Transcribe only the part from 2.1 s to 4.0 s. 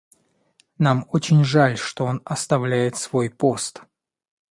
оставляет свой пост.